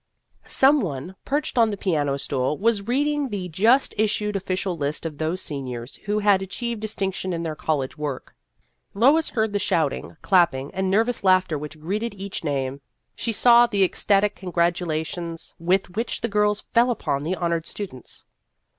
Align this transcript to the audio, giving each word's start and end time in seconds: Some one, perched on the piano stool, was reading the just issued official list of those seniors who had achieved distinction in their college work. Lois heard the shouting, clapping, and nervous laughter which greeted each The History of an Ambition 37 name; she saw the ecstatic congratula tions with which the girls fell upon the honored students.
Some 0.47 0.79
one, 0.81 1.13
perched 1.25 1.59
on 1.59 1.69
the 1.69 1.77
piano 1.77 2.17
stool, 2.17 2.57
was 2.57 2.87
reading 2.87 3.29
the 3.29 3.47
just 3.49 3.93
issued 3.99 4.35
official 4.35 4.75
list 4.75 5.05
of 5.05 5.19
those 5.19 5.43
seniors 5.43 5.97
who 6.05 6.17
had 6.17 6.41
achieved 6.41 6.81
distinction 6.81 7.33
in 7.33 7.43
their 7.43 7.53
college 7.55 7.99
work. 7.99 8.33
Lois 8.95 9.29
heard 9.29 9.53
the 9.53 9.59
shouting, 9.59 10.17
clapping, 10.23 10.73
and 10.73 10.89
nervous 10.89 11.23
laughter 11.23 11.55
which 11.55 11.79
greeted 11.79 12.15
each 12.15 12.41
The 12.41 12.49
History 12.49 12.49
of 12.49 12.55
an 12.55 12.67
Ambition 12.67 12.81
37 13.13 13.13
name; 13.13 13.13
she 13.15 13.31
saw 13.61 13.67
the 13.67 13.83
ecstatic 13.83 14.35
congratula 14.35 15.05
tions 15.05 15.53
with 15.59 15.95
which 15.95 16.21
the 16.21 16.27
girls 16.27 16.61
fell 16.61 16.89
upon 16.89 17.23
the 17.23 17.35
honored 17.35 17.67
students. 17.67 18.23